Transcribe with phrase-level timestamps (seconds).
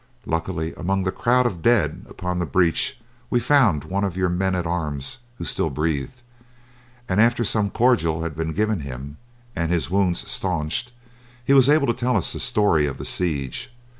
[0.25, 4.55] Luckily among the crowd of dead upon the breach we found one of your men
[4.55, 6.23] at arms who still breathed,
[7.07, 9.17] and after some cordial had been given him,
[9.55, 10.91] and his wounds stanched,
[11.45, 13.71] he was able to tell us the story of the siege.